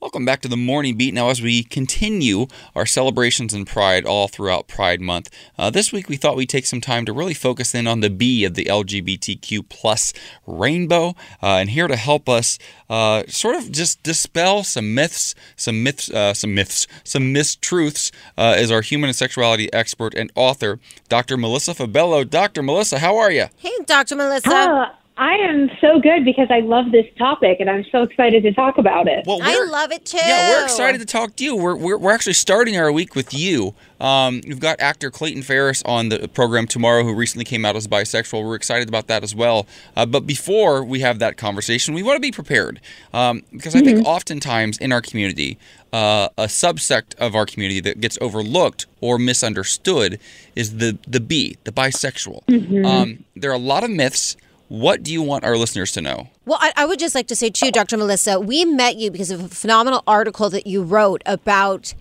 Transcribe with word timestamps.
Welcome 0.00 0.24
back 0.24 0.42
to 0.42 0.48
the 0.48 0.56
Morning 0.56 0.96
Beat. 0.96 1.12
Now, 1.12 1.28
as 1.28 1.42
we 1.42 1.64
continue 1.64 2.46
our 2.76 2.86
celebrations 2.86 3.52
in 3.52 3.64
Pride 3.64 4.06
all 4.06 4.28
throughout 4.28 4.68
Pride 4.68 5.00
Month, 5.00 5.28
uh, 5.58 5.70
this 5.70 5.92
week 5.92 6.08
we 6.08 6.16
thought 6.16 6.36
we'd 6.36 6.48
take 6.48 6.66
some 6.66 6.80
time 6.80 7.04
to 7.04 7.12
really 7.12 7.34
focus 7.34 7.74
in 7.74 7.88
on 7.88 7.98
the 7.98 8.08
B 8.08 8.44
of 8.44 8.54
the 8.54 8.66
LGBTQ 8.66 9.68
plus 9.68 10.12
rainbow. 10.46 11.16
Uh, 11.42 11.56
and 11.56 11.70
here 11.70 11.88
to 11.88 11.96
help 11.96 12.28
us 12.28 12.60
uh, 12.88 13.24
sort 13.26 13.56
of 13.56 13.72
just 13.72 14.00
dispel 14.04 14.62
some 14.62 14.94
myths, 14.94 15.34
some 15.56 15.82
myths, 15.82 16.08
uh, 16.12 16.32
some 16.32 16.54
myths, 16.54 16.86
some 17.02 17.34
mistruths, 17.34 18.12
uh, 18.36 18.54
is 18.56 18.70
our 18.70 18.82
human 18.82 19.08
and 19.08 19.16
sexuality 19.16 19.68
expert 19.72 20.14
and 20.14 20.30
author, 20.36 20.78
Dr. 21.08 21.36
Melissa 21.36 21.74
Fabello. 21.74 22.22
Dr. 22.22 22.62
Melissa, 22.62 23.00
how 23.00 23.16
are 23.16 23.32
you? 23.32 23.46
Hey, 23.56 23.72
Dr. 23.84 24.14
Melissa. 24.14 24.92
I 25.18 25.34
am 25.34 25.68
so 25.80 25.98
good 25.98 26.24
because 26.24 26.46
I 26.48 26.60
love 26.60 26.92
this 26.92 27.06
topic 27.18 27.58
and 27.58 27.68
I'm 27.68 27.84
so 27.90 28.02
excited 28.02 28.44
to 28.44 28.52
talk 28.52 28.78
about 28.78 29.08
it. 29.08 29.26
Well, 29.26 29.40
I 29.42 29.64
love 29.64 29.90
it 29.90 30.04
too. 30.04 30.16
Yeah, 30.16 30.50
we're 30.50 30.64
excited 30.64 31.00
to 31.00 31.06
talk 31.06 31.34
to 31.36 31.44
you. 31.44 31.56
We're, 31.56 31.74
we're, 31.74 31.98
we're 31.98 32.12
actually 32.12 32.34
starting 32.34 32.76
our 32.76 32.92
week 32.92 33.16
with 33.16 33.34
you. 33.34 33.74
Um, 34.00 34.42
we've 34.46 34.60
got 34.60 34.80
actor 34.80 35.10
Clayton 35.10 35.42
Ferris 35.42 35.82
on 35.82 36.08
the 36.08 36.28
program 36.28 36.68
tomorrow, 36.68 37.02
who 37.02 37.14
recently 37.14 37.44
came 37.44 37.64
out 37.64 37.74
as 37.74 37.88
bisexual. 37.88 38.46
We're 38.46 38.54
excited 38.54 38.88
about 38.88 39.08
that 39.08 39.24
as 39.24 39.34
well. 39.34 39.66
Uh, 39.96 40.06
but 40.06 40.24
before 40.24 40.84
we 40.84 41.00
have 41.00 41.18
that 41.18 41.36
conversation, 41.36 41.94
we 41.94 42.04
want 42.04 42.14
to 42.16 42.20
be 42.20 42.30
prepared 42.30 42.80
um, 43.12 43.42
because 43.50 43.74
I 43.74 43.80
think 43.80 44.06
oftentimes 44.06 44.78
in 44.78 44.92
our 44.92 45.00
community, 45.02 45.58
uh, 45.92 46.28
a 46.38 46.44
subsect 46.44 47.16
of 47.16 47.34
our 47.34 47.44
community 47.44 47.80
that 47.80 48.00
gets 48.00 48.18
overlooked 48.20 48.86
or 49.00 49.18
misunderstood 49.18 50.20
is 50.54 50.76
the 50.76 50.96
the 51.08 51.18
B, 51.18 51.56
the 51.64 51.72
bisexual. 51.72 52.44
Um, 52.86 53.24
there 53.34 53.50
are 53.50 53.54
a 53.54 53.58
lot 53.58 53.82
of 53.82 53.90
myths. 53.90 54.36
What 54.68 55.02
do 55.02 55.12
you 55.12 55.22
want 55.22 55.44
our 55.44 55.56
listeners 55.56 55.92
to 55.92 56.02
know? 56.02 56.28
Well, 56.44 56.58
I, 56.60 56.72
I 56.76 56.84
would 56.86 56.98
just 56.98 57.14
like 57.14 57.26
to 57.28 57.36
say 57.36 57.50
too, 57.50 57.70
Dr. 57.70 57.96
Melissa, 57.96 58.38
we 58.38 58.64
met 58.64 58.96
you 58.96 59.10
because 59.10 59.30
of 59.30 59.44
a 59.44 59.48
phenomenal 59.48 60.02
article 60.06 60.50
that 60.50 60.66
you 60.66 60.82
wrote 60.82 61.22
about 61.24 61.94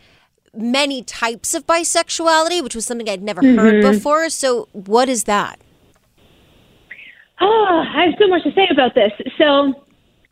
many 0.54 1.02
types 1.02 1.54
of 1.54 1.66
bisexuality, 1.66 2.62
which 2.62 2.76
was 2.76 2.86
something 2.86 3.10
I'd 3.10 3.24
never 3.24 3.42
heard 3.42 3.84
mm-hmm. 3.84 3.92
before. 3.92 4.30
So, 4.30 4.68
what 4.74 5.08
is 5.08 5.26
that? 5.26 5.60
Oh, 7.40 7.84
I 7.96 8.06
have 8.06 8.16
so 8.20 8.28
much 8.28 8.44
to 8.44 8.52
say 8.54 8.68
about 8.70 8.96
this. 8.96 9.12
So 9.38 9.86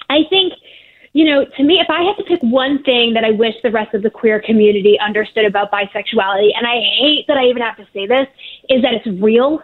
I 0.10 0.22
think, 0.30 0.54
you 1.14 1.26
know, 1.26 1.46
to 1.46 1.64
me, 1.64 1.80
if 1.80 1.90
I 1.90 2.02
had 2.02 2.16
to 2.18 2.24
pick 2.24 2.42
one 2.42 2.84
thing 2.84 3.14
that 3.14 3.24
I 3.24 3.32
wish 3.32 3.54
the 3.64 3.72
rest 3.72 3.94
of 3.94 4.02
the 4.02 4.10
queer 4.10 4.42
community 4.42 4.98
understood 5.00 5.46
about 5.46 5.72
bisexuality, 5.72 6.50
and 6.56 6.66
I 6.66 6.82
hate 7.00 7.26
that 7.28 7.38
I 7.38 7.46
even 7.46 7.62
have 7.62 7.78
to 7.78 7.88
say 7.94 8.08
this, 8.08 8.28
is 8.70 8.82
that 8.82 8.94
it's 8.94 9.22
real, 9.22 9.62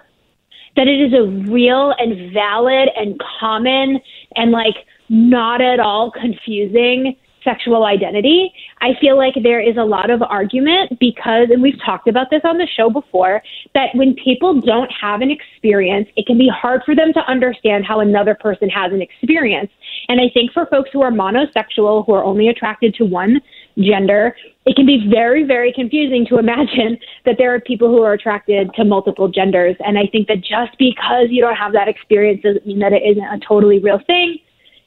that 0.75 0.87
it 0.87 1.01
is 1.01 1.13
a 1.13 1.23
real 1.51 1.93
and 1.97 2.33
valid 2.33 2.89
and 2.95 3.21
common 3.39 3.99
and 4.35 4.51
like 4.51 4.75
not 5.09 5.61
at 5.61 5.79
all 5.79 6.11
confusing 6.11 7.15
sexual 7.43 7.85
identity. 7.85 8.53
I 8.81 8.91
feel 8.99 9.17
like 9.17 9.33
there 9.41 9.59
is 9.59 9.77
a 9.77 9.83
lot 9.83 10.09
of 10.09 10.21
argument 10.21 10.99
because, 10.99 11.49
and 11.49 11.61
we've 11.61 11.79
talked 11.83 12.07
about 12.07 12.29
this 12.29 12.41
on 12.43 12.57
the 12.57 12.67
show 12.67 12.89
before, 12.89 13.41
that 13.73 13.89
when 13.95 14.15
people 14.15 14.59
don't 14.61 14.91
have 14.91 15.21
an 15.21 15.31
experience, 15.31 16.07
it 16.15 16.25
can 16.25 16.37
be 16.37 16.49
hard 16.49 16.83
for 16.85 16.95
them 16.95 17.13
to 17.13 17.19
understand 17.21 17.85
how 17.85 17.99
another 17.99 18.35
person 18.35 18.69
has 18.69 18.91
an 18.91 19.01
experience. 19.01 19.71
And 20.07 20.19
I 20.21 20.29
think 20.33 20.51
for 20.51 20.65
folks 20.67 20.89
who 20.93 21.01
are 21.01 21.11
monosexual, 21.11 22.05
who 22.05 22.13
are 22.13 22.23
only 22.23 22.47
attracted 22.47 22.95
to 22.95 23.05
one 23.05 23.41
gender, 23.77 24.35
it 24.65 24.75
can 24.75 24.85
be 24.85 25.07
very, 25.11 25.43
very 25.43 25.73
confusing 25.73 26.25
to 26.29 26.37
imagine 26.37 26.97
that 27.25 27.35
there 27.37 27.53
are 27.53 27.59
people 27.59 27.87
who 27.87 28.01
are 28.01 28.13
attracted 28.13 28.73
to 28.75 28.85
multiple 28.85 29.27
genders. 29.27 29.75
And 29.79 29.97
I 29.97 30.07
think 30.11 30.27
that 30.27 30.41
just 30.41 30.77
because 30.77 31.27
you 31.29 31.41
don't 31.41 31.55
have 31.55 31.73
that 31.73 31.87
experience 31.87 32.41
doesn't 32.43 32.65
mean 32.65 32.79
that 32.79 32.93
it 32.93 33.03
isn't 33.03 33.23
a 33.23 33.39
totally 33.39 33.79
real 33.79 33.99
thing 34.05 34.39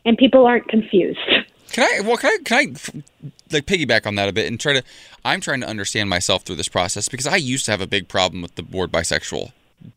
and 0.04 0.16
people 0.16 0.46
aren't 0.46 0.68
confused. 0.68 1.18
Can 1.72 1.82
I? 1.82 2.06
Well, 2.06 2.16
can 2.16 2.30
I? 2.30 2.38
Can 2.44 2.56
I 2.56 3.32
like 3.50 3.66
piggyback 3.66 4.06
on 4.06 4.14
that 4.14 4.28
a 4.28 4.32
bit 4.32 4.46
and 4.46 4.60
try 4.60 4.74
to? 4.74 4.82
I'm 5.24 5.40
trying 5.40 5.60
to 5.60 5.66
understand 5.66 6.08
myself 6.08 6.44
through 6.44 6.54
this 6.54 6.68
process 6.68 7.08
because 7.08 7.26
I 7.26 7.34
used 7.34 7.64
to 7.64 7.72
have 7.72 7.80
a 7.80 7.86
big 7.88 8.06
problem 8.06 8.42
with 8.42 8.54
the 8.54 8.62
word 8.62 8.92
bisexual. 8.92 9.50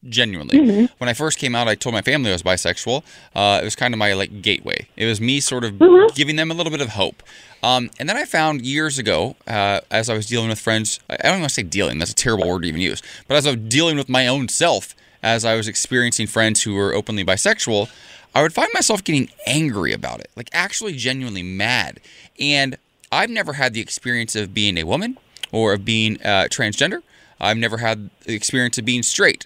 Genuinely, 0.10 0.88
when 0.98 1.08
I 1.08 1.14
first 1.14 1.38
came 1.38 1.54
out, 1.56 1.68
I 1.68 1.76
told 1.76 1.94
my 1.94 2.02
family 2.02 2.32
I 2.32 2.34
was 2.34 2.42
bisexual. 2.42 3.04
Uh, 3.36 3.60
it 3.62 3.64
was 3.64 3.76
kind 3.76 3.94
of 3.94 4.00
my 4.00 4.14
like 4.14 4.42
gateway. 4.42 4.88
It 4.98 5.06
was 5.06 5.22
me 5.22 5.40
sort 5.40 5.64
of 5.64 5.80
giving 6.16 6.36
them 6.36 6.50
a 6.50 6.56
little 6.56 6.72
bit 6.72 6.82
of 6.82 6.90
hope. 6.90 7.22
Um, 7.64 7.90
and 8.00 8.08
then 8.08 8.18
I 8.18 8.26
found 8.26 8.66
years 8.66 9.00
ago, 9.00 9.36
uh, 9.48 9.82
as 9.90 10.10
I 10.10 10.14
was 10.16 10.28
dealing 10.28 10.50
with 10.50 10.60
friends, 10.60 11.00
I 11.10 11.18
don't 11.18 11.40
want 11.40 11.50
to 11.50 11.54
say 11.54 11.64
dealing. 11.64 12.00
That's 12.00 12.12
a 12.12 12.16
terrible 12.16 12.48
word 12.48 12.62
to 12.62 12.68
even 12.68 12.82
use. 12.82 13.02
But 13.28 13.38
as 13.38 13.48
I 13.48 13.52
was 13.52 13.60
dealing 13.62 13.98
with 13.98 14.10
my 14.10 14.28
own 14.28 14.48
self, 14.48 14.96
as 15.24 15.44
I 15.44 15.56
was 15.56 15.68
experiencing 15.68 16.28
friends 16.28 16.64
who 16.64 16.76
were 16.76 16.94
openly 16.94 17.26
bisexual, 17.26 17.90
I 18.36 18.42
would 18.44 18.54
find 18.54 18.70
myself 18.74 19.04
getting 19.04 19.30
angry 19.48 19.94
about 19.94 20.20
it, 20.20 20.30
like 20.36 20.50
actually 20.54 20.94
genuinely 20.94 21.44
mad. 21.44 22.00
And 22.40 22.78
I've 23.12 23.30
never 23.30 23.54
had 23.54 23.74
the 23.74 23.82
experience 23.82 24.36
of 24.36 24.54
being 24.54 24.78
a 24.78 24.84
woman 24.84 25.18
or 25.52 25.74
of 25.74 25.84
being 25.84 26.22
uh, 26.22 26.48
transgender. 26.50 27.02
I've 27.40 27.58
never 27.58 27.78
had 27.78 28.10
the 28.26 28.36
experience 28.36 28.78
of 28.78 28.86
being 28.86 29.04
straight. 29.04 29.46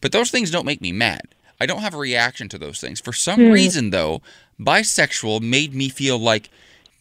But 0.00 0.12
those 0.12 0.30
things 0.30 0.50
don't 0.50 0.66
make 0.66 0.80
me 0.80 0.92
mad. 0.92 1.22
I 1.60 1.66
don't 1.66 1.80
have 1.80 1.94
a 1.94 1.98
reaction 1.98 2.48
to 2.50 2.58
those 2.58 2.80
things. 2.80 3.00
For 3.00 3.12
some 3.12 3.50
reason, 3.50 3.90
though, 3.90 4.20
bisexual 4.60 5.40
made 5.40 5.74
me 5.74 5.88
feel 5.88 6.18
like 6.18 6.50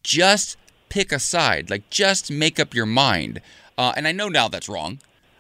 just 0.05 0.57
pick 0.87 1.11
a 1.11 1.19
side, 1.19 1.69
like 1.69 1.89
just 1.89 2.31
make 2.31 2.59
up 2.59 2.73
your 2.73 2.85
mind. 2.85 3.41
Uh, 3.77 3.91
and 3.97 4.07
I 4.07 4.13
know 4.13 4.29
now 4.29 4.47
that's 4.47 4.69
wrong. 4.69 4.99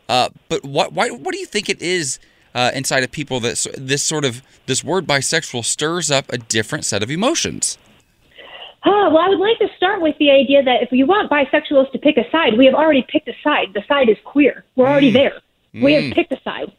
Uh, 0.09 0.29
but 0.49 0.65
what, 0.65 0.91
why, 0.91 1.09
what 1.09 1.31
do 1.31 1.39
you 1.39 1.45
think 1.45 1.69
it 1.69 1.81
is 1.81 2.19
uh, 2.53 2.71
inside 2.73 3.03
of 3.03 3.11
people 3.11 3.39
that 3.41 3.65
this 3.77 4.03
sort 4.03 4.25
of 4.25 4.41
this 4.65 4.83
word 4.83 5.05
bisexual 5.05 5.63
stirs 5.63 6.11
up 6.11 6.31
a 6.33 6.37
different 6.37 6.83
set 6.83 7.01
of 7.01 7.09
emotions? 7.09 7.77
Oh, 8.87 9.09
well, 9.09 9.17
I 9.17 9.29
would 9.29 9.39
like 9.39 9.57
to 9.59 9.67
start 9.77 10.01
with 10.01 10.15
the 10.19 10.29
idea 10.29 10.61
that 10.61 10.83
if 10.83 10.91
you 10.91 11.05
want 11.07 11.31
bisexuals 11.31 11.91
to 11.91 11.97
pick 11.97 12.17
a 12.17 12.29
side, 12.29 12.57
we 12.57 12.65
have 12.65 12.75
already 12.75 13.05
picked 13.07 13.27
a 13.27 13.33
side. 13.43 13.73
The 13.73 13.83
side 13.87 14.09
is 14.09 14.17
queer. 14.25 14.63
We're 14.75 14.87
already 14.87 15.11
there. 15.11 15.41
We 15.73 15.93
have 15.93 16.13
picked 16.13 16.31
a 16.31 16.39
side, 16.43 16.71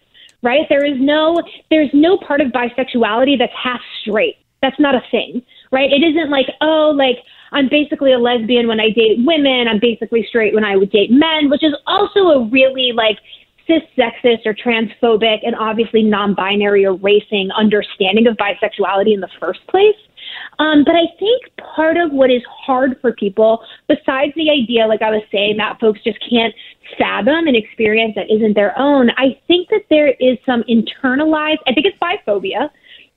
right? 0.43 0.67
There 0.69 0.85
is 0.85 0.99
no 0.99 1.43
there's 1.71 1.91
no 1.93 2.17
part 2.17 2.41
of 2.41 2.49
bisexuality 2.53 3.39
that's 3.39 3.53
half 3.53 3.81
straight. 4.01 4.37
That's 4.63 4.79
not 4.81 4.95
a 4.95 5.03
thing, 5.11 5.43
right? 5.71 5.93
It 5.93 6.03
isn't 6.03 6.31
like, 6.31 6.47
oh, 6.61 6.95
like 6.97 7.19
I'm 7.53 7.69
basically 7.69 8.13
a 8.13 8.19
lesbian 8.19 8.69
when 8.69 8.81
I 8.81 8.91
date 8.91 9.19
women. 9.25 9.67
I'm 9.69 9.81
basically 9.81 10.25
straight 10.29 10.55
when 10.55 10.65
I 10.65 10.77
would 10.77 10.91
date 10.91 11.11
men, 11.11 11.51
which 11.51 11.63
is 11.63 11.75
also 11.87 12.21
a 12.21 12.49
really 12.49 12.93
like 12.93 13.19
cis 13.67 13.83
sexist 13.97 14.47
or 14.47 14.55
transphobic 14.55 15.39
and 15.45 15.55
obviously 15.57 16.03
non 16.03 16.35
binary 16.35 16.85
or 16.85 16.95
racing 16.95 17.51
understanding 17.57 18.27
of 18.27 18.37
bisexuality 18.37 19.15
in 19.15 19.21
the 19.21 19.31
first 19.41 19.67
place. 19.69 19.97
Um, 20.59 20.85
but 20.85 20.95
I 20.95 21.07
think 21.19 21.43
part 21.75 21.97
of 21.97 22.13
what 22.13 22.31
is 22.31 22.43
hard 22.49 22.97
for 23.01 23.13
people, 23.13 23.63
besides 23.89 24.33
the 24.37 24.51
idea, 24.51 24.87
like 24.87 25.03
I 25.03 25.11
was 25.11 25.23
saying, 25.31 25.57
that 25.59 25.79
folks 25.81 26.01
just 26.03 26.19
can't 26.29 26.55
fathom 26.99 27.47
an 27.47 27.55
experience 27.55 28.15
that 28.17 28.31
isn't 28.31 28.55
their 28.55 28.77
own, 28.79 29.11
I 29.17 29.39
think 29.47 29.69
that 29.71 29.83
there 29.91 30.09
is 30.21 30.39
some 30.47 30.63
internalized, 30.65 31.59
I 31.67 31.75
think 31.75 31.87
it's 31.87 31.99
biphobia. 31.99 32.71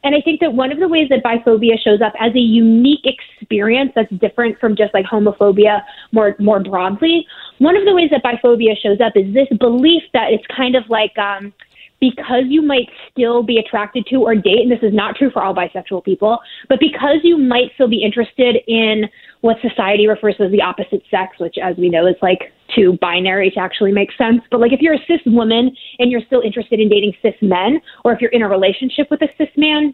And 0.04 0.16
I 0.16 0.22
think 0.22 0.40
that 0.40 0.54
one 0.54 0.72
of 0.72 0.80
the 0.80 0.88
ways 0.88 1.10
that 1.10 1.24
biphobia 1.24 1.78
shows 1.80 2.02
up 2.02 2.14
as 2.20 2.34
a 2.34 2.40
unique 2.40 3.04
experience 3.04 3.92
that's 3.96 4.12
different 4.14 4.58
from 4.60 4.76
just 4.76 4.94
like 4.94 5.06
homophobia 5.06 5.82
more 6.12 6.36
more 6.40 6.62
broadly, 6.62 7.26
one 7.58 7.76
of 7.76 7.86
the 7.86 7.94
ways 7.94 8.10
that 8.12 8.24
biphobia 8.24 8.78
shows 8.82 9.02
up 9.02 9.14
is 9.16 9.34
this 9.34 9.48
belief 9.60 10.04
that 10.14 10.32
it's 10.32 10.46
kind 10.56 10.76
of 10.76 10.84
like 10.90 11.18
um, 11.18 11.54
because 12.00 12.44
you 12.48 12.62
might 12.62 12.88
still 13.12 13.44
be 13.44 13.58
attracted 13.58 14.06
to 14.08 14.18
or 14.18 14.36
date, 14.36 14.62
and 14.62 14.72
this 14.72 14.80
is 14.82 14.94
not 14.94 15.16
true 15.16 15.30
for 15.32 15.44
all 15.44 15.54
bisexual 15.54 16.04
people, 16.04 16.40
but 16.70 16.80
because 16.80 17.18
you 17.24 17.38
might 17.38 17.72
still 17.74 17.90
be 17.90 18.04
interested 18.04 18.58
in 18.68 19.04
what 19.42 19.58
society 19.62 20.08
refers 20.08 20.38
to 20.38 20.44
as 20.44 20.52
the 20.52 20.62
opposite 20.62 21.04
sex, 21.12 21.38
which, 21.40 21.58
as 21.62 21.76
we 21.78 21.90
know, 21.90 22.08
is 22.08 22.16
like 22.22 22.54
too 22.76 22.98
binary 23.02 23.52
to 23.52 23.60
actually 23.60 23.92
make 23.92 24.10
sense. 24.18 24.42
But 24.52 24.60
like 24.60 24.74
if 24.74 24.82
you're 24.82 24.96
a 24.96 25.06
cis 25.08 25.22
woman 25.26 25.76
and 26.00 26.12
you're 26.12 26.22
still 26.26 26.42
interested 26.42 26.80
in 26.80 26.90
dating 26.90 27.14
cis 27.22 27.36
men, 27.42 27.82
or 28.04 28.14
if 28.14 28.22
you're 28.22 28.32
in 28.32 28.42
a 28.42 28.50
relationship 28.50 29.08
with 29.12 29.22
a 29.22 29.28
cis 29.38 29.50
man, 29.58 29.94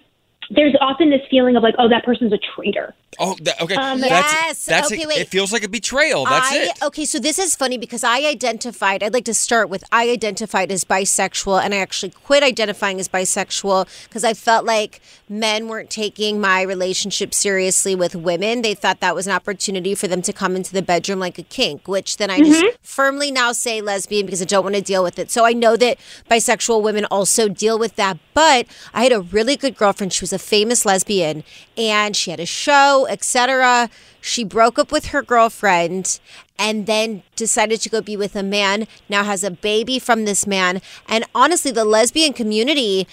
there's 0.49 0.75
often 0.79 1.09
this 1.09 1.21
feeling 1.29 1.55
of 1.55 1.63
like, 1.63 1.75
oh, 1.77 1.89
that 1.89 2.03
person's 2.03 2.33
a 2.33 2.37
traitor. 2.37 2.93
Oh, 3.17 3.35
that, 3.41 3.61
okay. 3.61 3.75
Um, 3.75 4.01
that's, 4.01 4.33
Yes. 4.33 4.65
That's 4.65 4.91
Okay, 4.91 5.03
it, 5.03 5.07
wait. 5.07 5.17
it 5.19 5.29
feels 5.29 5.53
like 5.53 5.63
a 5.63 5.69
betrayal. 5.69 6.25
That's 6.25 6.51
I, 6.51 6.57
it. 6.57 6.83
Okay, 6.83 7.05
so 7.05 7.17
this 7.19 7.39
is 7.39 7.55
funny 7.55 7.77
because 7.77 8.03
I 8.03 8.25
identified, 8.25 9.01
I'd 9.03 9.13
like 9.13 9.25
to 9.25 9.33
start 9.33 9.69
with 9.69 9.83
I 9.91 10.09
identified 10.09 10.71
as 10.71 10.83
bisexual 10.83 11.63
and 11.63 11.73
I 11.73 11.77
actually 11.77 12.09
quit 12.09 12.43
identifying 12.43 12.99
as 12.99 13.07
bisexual 13.07 13.87
because 14.03 14.23
I 14.23 14.33
felt 14.33 14.65
like 14.65 15.01
men 15.29 15.67
weren't 15.67 15.89
taking 15.89 16.41
my 16.41 16.61
relationship 16.61 17.33
seriously 17.33 17.95
with 17.95 18.15
women. 18.15 18.61
They 18.61 18.73
thought 18.73 18.99
that 18.99 19.15
was 19.15 19.27
an 19.27 19.33
opportunity 19.33 19.95
for 19.95 20.07
them 20.07 20.21
to 20.23 20.33
come 20.33 20.55
into 20.55 20.73
the 20.73 20.81
bedroom 20.81 21.19
like 21.19 21.37
a 21.39 21.43
kink, 21.43 21.87
which 21.87 22.17
then 22.17 22.29
I 22.29 22.39
just 22.39 22.77
firmly 22.81 23.31
now 23.31 23.51
say 23.53 23.81
lesbian 23.81 24.25
because 24.25 24.41
I 24.41 24.45
don't 24.45 24.63
want 24.63 24.75
to 24.75 24.81
deal 24.81 25.03
with 25.03 25.17
it. 25.19 25.31
So 25.31 25.45
I 25.45 25.53
know 25.53 25.77
that 25.77 25.97
bisexual 26.29 26.81
women 26.83 27.05
also 27.05 27.47
deal 27.47 27.79
with 27.79 27.95
that. 27.95 28.17
But 28.33 28.67
I 28.93 29.03
had 29.03 29.13
a 29.13 29.21
really 29.21 29.55
good 29.55 29.77
girlfriend. 29.77 30.11
She 30.11 30.23
was 30.23 30.33
a 30.35 30.39
famous 30.39 30.85
lesbian 30.85 31.43
and 31.75 32.15
she 32.15 32.29
had 32.29 32.39
a 32.39 32.45
show, 32.45 33.07
etc. 33.09 33.89
She 34.21 34.43
broke 34.43 34.77
up 34.77 34.91
with 34.91 35.07
her 35.07 35.23
girlfriend 35.23 36.19
and 36.59 36.85
then 36.85 37.23
decided 37.35 37.81
to 37.81 37.89
go 37.89 38.01
be 38.01 38.15
with 38.15 38.35
a 38.35 38.43
man, 38.43 38.87
now 39.09 39.23
has 39.23 39.43
a 39.43 39.51
baby 39.51 39.99
from 39.99 40.25
this 40.25 40.45
man. 40.45 40.81
And 41.07 41.25
honestly, 41.33 41.71
the 41.71 41.85
lesbian 41.85 42.33
community 42.33 43.07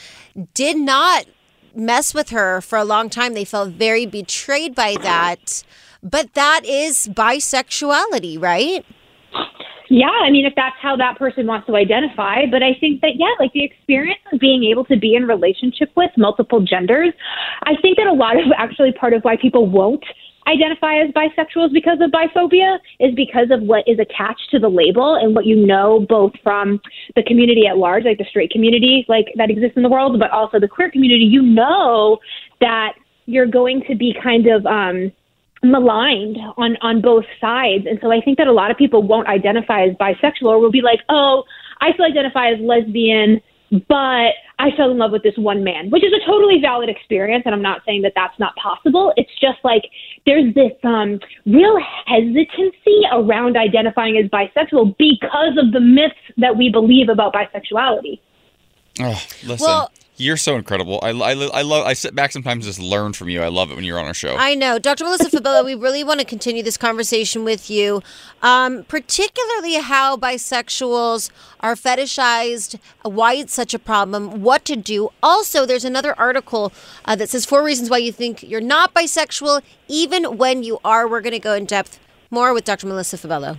did 0.54 0.76
not 0.76 1.26
mess 1.74 2.14
with 2.14 2.30
her 2.30 2.60
for 2.60 2.78
a 2.78 2.84
long 2.84 3.10
time. 3.10 3.34
They 3.34 3.44
felt 3.44 3.70
very 3.70 4.06
betrayed 4.06 4.74
by 4.74 4.96
that. 5.00 5.64
But 6.02 6.34
that 6.34 6.64
is 6.64 7.08
bisexuality, 7.08 8.40
right? 8.40 8.84
Yeah, 9.92 10.08
I 10.08 10.30
mean, 10.30 10.46
if 10.46 10.54
that's 10.56 10.76
how 10.80 10.96
that 10.96 11.18
person 11.18 11.46
wants 11.46 11.66
to 11.66 11.76
identify. 11.76 12.46
But 12.50 12.62
I 12.62 12.72
think 12.80 13.02
that, 13.02 13.16
yeah, 13.16 13.28
like 13.38 13.52
the 13.52 13.62
experience 13.62 14.24
of 14.32 14.40
being 14.40 14.64
able 14.64 14.86
to 14.86 14.96
be 14.96 15.14
in 15.14 15.24
relationship 15.24 15.90
with 15.94 16.10
multiple 16.16 16.62
genders, 16.64 17.12
I 17.64 17.74
think 17.82 17.98
that 17.98 18.06
a 18.06 18.12
lot 18.12 18.38
of 18.38 18.46
actually 18.56 18.92
part 18.92 19.12
of 19.12 19.20
why 19.20 19.36
people 19.36 19.68
won't 19.68 20.02
identify 20.48 20.96
as 20.96 21.10
bisexuals 21.10 21.74
because 21.74 21.98
of 22.00 22.10
biphobia, 22.10 22.78
is 23.00 23.14
because 23.14 23.48
of 23.50 23.60
what 23.64 23.84
is 23.86 23.98
attached 23.98 24.48
to 24.52 24.58
the 24.58 24.68
label 24.68 25.16
and 25.16 25.34
what 25.34 25.44
you 25.44 25.56
know 25.56 26.06
both 26.08 26.32
from 26.42 26.80
the 27.14 27.22
community 27.24 27.66
at 27.66 27.76
large, 27.76 28.04
like 28.04 28.16
the 28.16 28.24
straight 28.24 28.50
community 28.50 29.04
like 29.10 29.26
that 29.36 29.50
exists 29.50 29.76
in 29.76 29.82
the 29.82 29.90
world, 29.90 30.18
but 30.18 30.30
also 30.30 30.58
the 30.58 30.66
queer 30.66 30.90
community. 30.90 31.24
You 31.24 31.42
know 31.42 32.16
that 32.62 32.94
you're 33.26 33.46
going 33.46 33.82
to 33.88 33.94
be 33.94 34.16
kind 34.22 34.46
of 34.46 34.64
um 34.64 35.12
maligned 35.62 36.36
on 36.56 36.76
on 36.80 37.00
both 37.00 37.24
sides. 37.40 37.86
And 37.88 37.98
so 38.02 38.10
i 38.10 38.20
think 38.20 38.38
that 38.38 38.48
a 38.48 38.52
lot 38.52 38.70
of 38.70 38.76
people 38.76 39.02
won't 39.02 39.28
identify 39.28 39.84
as 39.84 39.94
bisexual 39.96 40.46
or 40.46 40.58
will 40.58 40.72
be 40.72 40.82
like 40.82 41.00
oh 41.08 41.44
i 41.80 41.92
still 41.92 42.04
identify 42.04 42.50
as 42.50 42.58
lesbian 42.60 43.40
but 43.88 44.32
i 44.58 44.70
fell 44.76 44.90
in 44.90 44.98
love 44.98 45.12
with 45.12 45.22
this 45.22 45.36
one 45.36 45.62
man 45.62 45.88
which 45.90 46.04
is 46.04 46.12
a 46.12 46.26
totally 46.26 46.60
valid 46.60 46.88
experience. 46.88 47.44
And 47.46 47.54
i'm 47.54 47.62
not 47.62 47.82
saying 47.86 48.02
that 48.02 48.12
that's 48.16 48.38
not 48.40 48.56
possible. 48.56 49.12
It's 49.16 49.30
just 49.40 49.58
like 49.62 49.84
there's 50.26 50.52
this 50.54 50.72
um 50.82 51.20
real 51.46 51.78
hesitancy 52.06 53.02
around 53.12 53.56
identifying 53.56 54.16
as 54.16 54.28
bisexual 54.30 54.96
because 54.98 55.56
of 55.56 55.72
the 55.72 55.80
myths 55.80 56.14
that 56.38 56.56
we 56.56 56.70
believe 56.70 57.08
about 57.08 57.32
bisexuality. 57.32 58.18
Oh, 59.00 59.22
listen. 59.44 59.66
Well- 59.66 59.90
you're 60.22 60.36
so 60.36 60.56
incredible. 60.56 61.00
I, 61.02 61.10
I, 61.10 61.32
I 61.32 61.62
love. 61.62 61.86
I 61.86 61.92
sit 61.92 62.14
back 62.14 62.32
sometimes 62.32 62.64
and 62.64 62.74
just 62.74 62.78
learn 62.78 63.12
from 63.12 63.28
you. 63.28 63.42
I 63.42 63.48
love 63.48 63.70
it 63.70 63.74
when 63.74 63.84
you're 63.84 63.98
on 63.98 64.06
our 64.06 64.14
show. 64.14 64.36
I 64.36 64.54
know. 64.54 64.78
Dr. 64.78 65.04
Melissa 65.04 65.30
Fabello, 65.30 65.64
we 65.64 65.74
really 65.74 66.04
want 66.04 66.20
to 66.20 66.26
continue 66.26 66.62
this 66.62 66.76
conversation 66.76 67.44
with 67.44 67.68
you, 67.68 68.02
um, 68.40 68.84
particularly 68.84 69.74
how 69.74 70.16
bisexuals 70.16 71.30
are 71.60 71.74
fetishized, 71.74 72.78
why 73.02 73.34
it's 73.34 73.52
such 73.52 73.74
a 73.74 73.78
problem, 73.78 74.42
what 74.42 74.64
to 74.66 74.76
do. 74.76 75.10
Also, 75.22 75.66
there's 75.66 75.84
another 75.84 76.18
article 76.18 76.72
uh, 77.04 77.16
that 77.16 77.28
says 77.28 77.44
four 77.44 77.64
reasons 77.64 77.90
why 77.90 77.98
you 77.98 78.12
think 78.12 78.42
you're 78.42 78.60
not 78.60 78.94
bisexual, 78.94 79.62
even 79.88 80.38
when 80.38 80.62
you 80.62 80.78
are. 80.84 81.08
We're 81.08 81.20
going 81.20 81.32
to 81.32 81.40
go 81.40 81.54
in 81.54 81.64
depth 81.64 81.98
more 82.30 82.54
with 82.54 82.64
Dr. 82.64 82.86
Melissa 82.86 83.18
Fabello. 83.18 83.58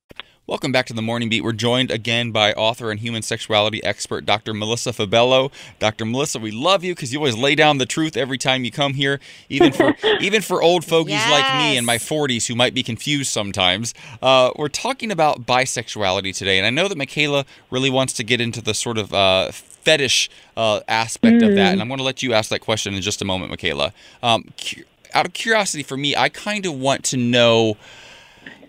Welcome 0.47 0.71
back 0.71 0.87
to 0.87 0.93
the 0.93 1.03
Morning 1.03 1.29
Beat. 1.29 1.43
We're 1.43 1.53
joined 1.53 1.91
again 1.91 2.31
by 2.31 2.51
author 2.53 2.89
and 2.91 2.99
human 2.99 3.21
sexuality 3.21 3.81
expert 3.83 4.25
Dr. 4.25 4.53
Melissa 4.53 4.91
Fabello. 4.91 5.51
Dr. 5.79 6.03
Melissa, 6.03 6.39
we 6.39 6.51
love 6.51 6.83
you 6.83 6.93
because 6.93 7.13
you 7.13 7.19
always 7.19 7.37
lay 7.37 7.53
down 7.55 7.77
the 7.77 7.85
truth 7.85 8.17
every 8.17 8.37
time 8.39 8.65
you 8.65 8.71
come 8.71 8.95
here, 8.95 9.19
even 9.49 9.71
for 9.71 9.95
even 10.19 10.41
for 10.41 10.61
old 10.61 10.83
fogies 10.83 11.23
like 11.29 11.57
me 11.59 11.77
in 11.77 11.85
my 11.85 11.97
40s 11.97 12.47
who 12.47 12.55
might 12.55 12.73
be 12.73 12.81
confused 12.83 13.31
sometimes. 13.31 13.93
Uh, 14.21 14.51
we're 14.57 14.67
talking 14.67 15.11
about 15.11 15.45
bisexuality 15.45 16.35
today, 16.35 16.57
and 16.57 16.65
I 16.65 16.71
know 16.71 16.87
that 16.87 16.97
Michaela 16.97 17.45
really 17.69 17.91
wants 17.91 18.11
to 18.13 18.23
get 18.23 18.41
into 18.41 18.61
the 18.61 18.73
sort 18.73 18.97
of 18.97 19.13
uh, 19.13 19.51
fetish 19.51 20.29
uh, 20.57 20.81
aspect 20.87 21.43
of 21.43 21.55
that, 21.55 21.71
and 21.71 21.81
I'm 21.81 21.87
going 21.87 21.99
to 21.99 22.03
let 22.03 22.23
you 22.23 22.33
ask 22.33 22.49
that 22.49 22.59
question 22.61 22.95
in 22.95 23.01
just 23.01 23.21
a 23.21 23.25
moment, 23.25 23.51
Michaela. 23.51 23.93
Um, 24.21 24.49
cu- 24.59 24.83
out 25.13 25.25
of 25.25 25.33
curiosity 25.33 25.83
for 25.83 25.95
me, 25.97 26.15
I 26.15 26.29
kind 26.29 26.65
of 26.65 26.73
want 26.73 27.05
to 27.05 27.17
know 27.17 27.77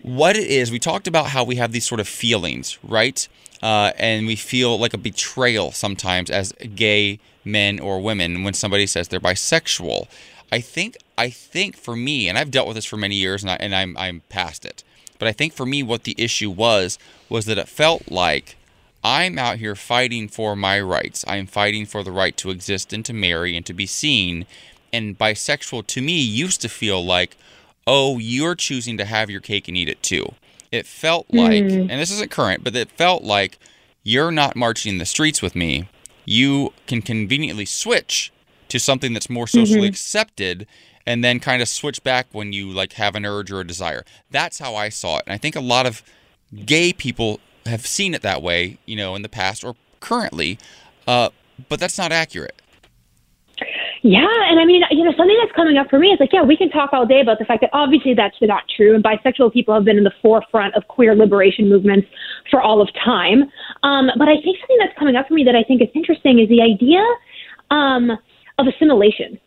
what 0.02 0.36
it 0.36 0.48
is. 0.48 0.70
We 0.70 0.78
talked 0.78 1.06
about 1.06 1.26
how 1.26 1.44
we 1.44 1.56
have 1.56 1.72
these 1.72 1.86
sort 1.86 2.00
of 2.00 2.08
feelings, 2.08 2.78
right? 2.82 3.26
Uh, 3.62 3.92
and 3.96 4.26
we 4.26 4.36
feel 4.36 4.78
like 4.78 4.92
a 4.92 4.98
betrayal 4.98 5.70
sometimes 5.72 6.30
as 6.30 6.52
gay 6.74 7.20
men 7.44 7.78
or 7.78 8.00
women 8.00 8.42
when 8.42 8.54
somebody 8.54 8.86
says 8.86 9.08
they're 9.08 9.20
bisexual. 9.20 10.08
I 10.50 10.60
think 10.60 10.96
I 11.16 11.30
think 11.30 11.76
for 11.76 11.96
me, 11.96 12.28
and 12.28 12.36
I've 12.36 12.50
dealt 12.50 12.66
with 12.66 12.76
this 12.76 12.84
for 12.84 12.96
many 12.96 13.14
years, 13.14 13.42
and, 13.42 13.50
I, 13.50 13.56
and 13.56 13.74
I'm 13.74 13.96
I'm 13.96 14.22
past 14.28 14.64
it. 14.64 14.82
But 15.18 15.28
I 15.28 15.32
think 15.32 15.52
for 15.52 15.64
me, 15.64 15.82
what 15.82 16.02
the 16.02 16.16
issue 16.18 16.50
was 16.50 16.98
was 17.28 17.44
that 17.46 17.58
it 17.58 17.68
felt 17.68 18.10
like 18.10 18.56
I'm 19.04 19.38
out 19.38 19.58
here 19.58 19.74
fighting 19.74 20.28
for 20.28 20.54
my 20.54 20.80
rights. 20.80 21.24
I'm 21.26 21.46
fighting 21.46 21.86
for 21.86 22.02
the 22.02 22.12
right 22.12 22.36
to 22.38 22.50
exist 22.50 22.92
and 22.92 23.04
to 23.04 23.12
marry 23.12 23.56
and 23.56 23.64
to 23.66 23.72
be 23.72 23.86
seen. 23.86 24.46
And 24.92 25.18
bisexual 25.18 25.86
to 25.86 26.02
me 26.02 26.20
used 26.20 26.60
to 26.62 26.68
feel 26.68 27.04
like, 27.04 27.36
oh, 27.86 28.18
you're 28.18 28.54
choosing 28.54 28.96
to 28.98 29.04
have 29.04 29.30
your 29.30 29.40
cake 29.40 29.68
and 29.68 29.76
eat 29.76 29.88
it 29.88 30.02
too. 30.02 30.34
It 30.70 30.86
felt 30.86 31.26
like, 31.32 31.62
and 31.90 31.90
this 32.00 32.10
isn't 32.10 32.30
current, 32.30 32.64
but 32.64 32.74
it 32.74 32.90
felt 32.90 33.22
like 33.24 33.58
you're 34.02 34.30
not 34.30 34.56
marching 34.56 34.92
in 34.92 34.98
the 34.98 35.04
streets 35.04 35.42
with 35.42 35.54
me. 35.54 35.88
You 36.24 36.72
can 36.86 37.02
conveniently 37.02 37.66
switch 37.66 38.32
to 38.68 38.78
something 38.78 39.12
that's 39.12 39.28
more 39.28 39.46
socially 39.46 39.80
accepted 39.88 40.66
and 41.06 41.22
then 41.22 41.40
kind 41.40 41.60
of 41.60 41.68
switch 41.68 42.02
back 42.04 42.26
when 42.32 42.52
you 42.52 42.70
like 42.70 42.94
have 42.94 43.14
an 43.16 43.26
urge 43.26 43.50
or 43.50 43.60
a 43.60 43.66
desire. 43.66 44.04
That's 44.30 44.60
how 44.60 44.74
I 44.74 44.88
saw 44.88 45.18
it. 45.18 45.24
And 45.26 45.34
I 45.34 45.36
think 45.36 45.56
a 45.56 45.60
lot 45.60 45.84
of 45.84 46.02
gay 46.64 46.92
people 46.92 47.40
have 47.66 47.86
seen 47.86 48.14
it 48.14 48.22
that 48.22 48.40
way, 48.40 48.78
you 48.86 48.96
know, 48.96 49.14
in 49.14 49.22
the 49.22 49.28
past 49.28 49.64
or 49.64 49.74
currently, 50.00 50.58
uh, 51.06 51.30
but 51.68 51.80
that's 51.80 51.98
not 51.98 52.12
accurate. 52.12 52.61
Yeah, 54.04 54.26
and 54.50 54.58
I 54.58 54.64
mean, 54.64 54.82
you 54.90 55.04
know, 55.04 55.12
something 55.16 55.36
that's 55.40 55.54
coming 55.54 55.76
up 55.76 55.88
for 55.88 55.96
me 55.96 56.08
is 56.08 56.18
like, 56.18 56.32
yeah, 56.32 56.42
we 56.42 56.56
can 56.56 56.70
talk 56.70 56.90
all 56.92 57.06
day 57.06 57.20
about 57.20 57.38
the 57.38 57.44
fact 57.44 57.60
that 57.60 57.70
obviously 57.72 58.14
that's 58.14 58.34
not 58.42 58.64
true, 58.76 58.96
and 58.96 59.04
bisexual 59.04 59.52
people 59.52 59.72
have 59.74 59.84
been 59.84 59.96
in 59.96 60.02
the 60.02 60.12
forefront 60.20 60.74
of 60.74 60.86
queer 60.88 61.14
liberation 61.14 61.68
movements 61.68 62.08
for 62.50 62.60
all 62.60 62.82
of 62.82 62.88
time. 63.04 63.44
Um, 63.84 64.10
but 64.18 64.26
I 64.26 64.42
think 64.42 64.58
something 64.58 64.78
that's 64.80 64.98
coming 64.98 65.14
up 65.14 65.28
for 65.28 65.34
me 65.34 65.44
that 65.44 65.54
I 65.54 65.62
think 65.62 65.82
is 65.82 65.88
interesting 65.94 66.40
is 66.40 66.48
the 66.48 66.60
idea 66.60 67.00
um, 67.70 68.10
of 68.58 68.66
assimilation. 68.66 69.38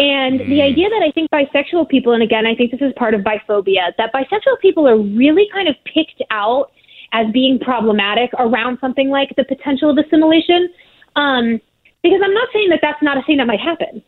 And 0.00 0.40
the 0.50 0.62
idea 0.62 0.88
that 0.88 1.02
I 1.06 1.12
think 1.12 1.30
bisexual 1.30 1.88
people, 1.88 2.12
and 2.12 2.24
again, 2.24 2.44
I 2.44 2.56
think 2.56 2.72
this 2.72 2.80
is 2.80 2.92
part 2.96 3.14
of 3.14 3.20
biphobia, 3.20 3.92
that 3.98 4.12
bisexual 4.12 4.58
people 4.60 4.88
are 4.88 4.98
really 4.98 5.46
kind 5.52 5.68
of 5.68 5.76
picked 5.84 6.22
out 6.32 6.72
as 7.12 7.26
being 7.32 7.60
problematic 7.60 8.30
around 8.40 8.78
something 8.80 9.10
like 9.10 9.32
the 9.36 9.44
potential 9.44 9.90
of 9.90 9.98
assimilation. 9.98 10.70
Um, 11.14 11.60
because 12.02 12.20
I'm 12.24 12.34
not 12.34 12.48
saying 12.52 12.70
that 12.70 12.80
that's 12.82 13.02
not 13.02 13.18
a 13.18 13.22
thing 13.22 13.38
that 13.38 13.46
might 13.46 13.60
happen. 13.60 14.02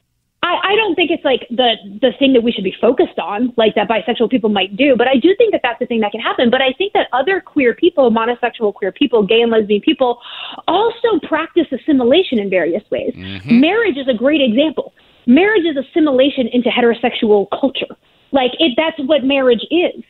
I, 0.45 0.73
I 0.73 0.77
don't 0.77 0.95
think 0.95 1.11
it's 1.11 1.25
like 1.25 1.47
the 1.49 1.77
the 2.03 2.13
thing 2.19 2.35
that 2.35 2.43
we 2.43 2.53
should 2.53 2.65
be 2.65 2.75
focused 2.79 3.19
on, 3.19 3.55
like 3.57 3.75
that 3.77 3.89
bisexual 3.89 4.31
people 4.31 4.51
might 4.51 4.77
do. 4.77 4.95
But 4.95 5.09
I 5.09 5.17
do 5.17 5.35
think 5.39 5.53
that 5.53 5.63
that's 5.63 5.79
the 5.79 5.87
thing 5.87 6.01
that 6.01 6.13
can 6.13 6.21
happen. 6.21 6.51
But 6.51 6.61
I 6.61 6.73
think 6.77 6.93
that 6.93 7.09
other 7.15 7.41
queer 7.41 7.75
people, 7.75 8.11
monosexual 8.11 8.75
queer 8.75 8.93
people, 8.93 9.27
gay 9.27 9.41
and 9.41 9.51
lesbian 9.51 9.81
people, 9.81 10.21
also 10.69 11.19
practice 11.23 11.67
assimilation 11.73 12.39
in 12.39 12.51
various 12.51 12.83
ways. 12.91 13.15
Mm-hmm. 13.17 13.61
Marriage 13.61 13.97
is 13.97 14.07
a 14.07 14.13
great 14.15 14.43
example. 14.43 14.93
Marriage 15.27 15.65
is 15.65 15.77
assimilation 15.79 16.47
into 16.49 16.69
heterosexual 16.69 17.47
culture. 17.59 17.97
Like 18.31 18.51
it, 18.59 18.75
that's 18.77 18.99
what 19.09 19.25
marriage 19.25 19.65
is. 19.71 20.05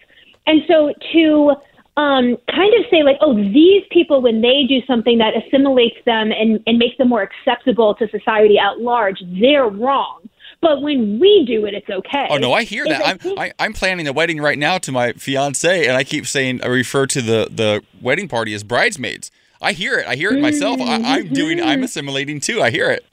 And 0.49 0.62
so 0.67 0.93
to 1.12 1.55
um, 1.97 2.37
kind 2.51 2.75
of 2.75 2.85
say 2.91 3.03
like, 3.05 3.17
oh, 3.21 3.35
these 3.35 3.83
people 3.91 4.21
when 4.21 4.41
they 4.41 4.65
do 4.69 4.81
something 4.87 5.19
that 5.19 5.33
assimilates 5.37 5.97
them 6.05 6.33
and, 6.33 6.61
and 6.67 6.79
makes 6.79 6.97
them 6.99 7.09
more 7.09 7.23
acceptable 7.23 7.95
to 7.97 8.09
society 8.09 8.59
at 8.59 8.81
large, 8.81 9.23
they're 9.41 9.69
wrong. 9.69 10.29
But 10.61 10.81
when 10.83 11.19
we 11.21 11.45
do 11.47 11.67
it, 11.67 11.75
it's 11.75 11.91
okay. 11.91 12.27
Oh 12.31 12.39
no, 12.39 12.53
I 12.53 12.65
hear 12.65 12.85
that. 12.87 13.03
I 13.05 13.11
I'm 13.11 13.39
I, 13.39 13.53
I'm 13.59 13.73
planning 13.75 14.09
a 14.09 14.13
wedding 14.13 14.41
right 14.41 14.59
now 14.59 14.79
to 14.79 14.91
my 14.93 15.13
fiance, 15.13 15.87
and 15.87 15.97
I 15.97 16.05
keep 16.05 16.27
saying 16.27 16.63
I 16.63 16.67
refer 16.69 17.07
to 17.07 17.21
the 17.21 17.49
the 17.51 17.83
wedding 18.01 18.29
party 18.29 18.55
as 18.55 18.65
bridesmaids. 18.65 19.31
I 19.61 19.73
hear 19.73 19.99
it. 19.99 20.07
I 20.07 20.15
hear 20.17 20.33
it 20.33 20.41
myself. 20.41 20.81
I, 20.81 20.97
I'm 21.19 21.33
doing. 21.33 21.61
I'm 21.61 21.77
Mm-hmm. 21.77 21.85
assimilating 21.85 22.41
too. 22.41 22.61
I 22.63 22.71
hear 22.71 22.91
it. 22.91 23.05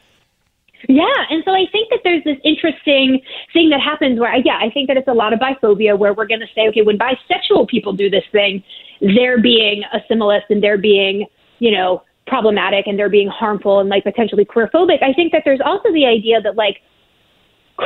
Yeah, 0.88 1.06
and 1.30 1.44
so 1.46 1.52
I 1.52 1.66
think 1.72 1.90
that 1.90 2.00
there's 2.04 2.24
this 2.24 2.38
interesting 2.44 3.22
thing 3.54 3.70
that 3.70 3.82
happens 3.82 4.20
where, 4.20 4.36
yeah, 4.44 4.58
I 4.62 4.70
think 4.72 4.88
that 4.88 4.98
it's 4.98 5.08
a 5.08 5.14
lot 5.14 5.34
of 5.34 5.40
biphobia 5.40 5.98
where 5.98 6.14
we're 6.14 6.28
going 6.28 6.40
to 6.40 6.48
say, 6.56 6.68
okay, 6.70 6.82
when 6.82 6.98
bisexual 6.98 7.68
people 7.68 7.94
do 7.94 8.10
this 8.10 8.24
thing, 8.32 8.64
they're 9.00 9.42
being 9.42 9.84
assimilist 9.94 10.46
and 10.50 10.62
they're 10.62 10.78
being, 10.78 11.26
you 11.60 11.72
know, 11.72 12.04
problematic 12.28 12.88
and 12.88 12.98
they're 12.98 13.10
being 13.10 13.28
harmful 13.28 13.80
and 13.80 13.90
like 13.90 14.04
potentially 14.04 14.46
queerphobic. 14.46 15.04
I 15.04 15.14
think 15.14 15.32
that 15.34 15.44
there's 15.46 15.62
also 15.64 15.92
the 15.92 16.06
idea 16.06 16.42
that 16.42 16.56
like 16.56 16.78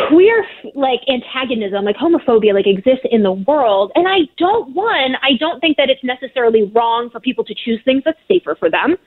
queer 0.07 0.45
like 0.75 0.99
antagonism, 1.07 1.85
like 1.85 1.95
homophobia, 1.95 2.53
like 2.53 2.67
exists 2.67 3.05
in 3.11 3.23
the 3.23 3.31
world. 3.31 3.91
And 3.95 4.07
I 4.07 4.19
don't 4.37 4.73
one, 4.75 5.15
I 5.21 5.37
don't 5.39 5.59
think 5.59 5.77
that 5.77 5.89
it's 5.89 6.03
necessarily 6.03 6.71
wrong 6.75 7.09
for 7.09 7.19
people 7.19 7.43
to 7.45 7.55
choose 7.55 7.79
things 7.85 8.03
that's 8.05 8.19
safer 8.27 8.55
for 8.55 8.69
them, 8.69 8.97